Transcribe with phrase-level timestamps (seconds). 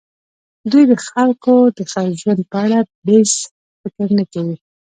[0.71, 1.79] دوی د خلکو د
[2.21, 3.29] ژوند په اړه بېڅ
[3.81, 4.55] فکر نه کوي.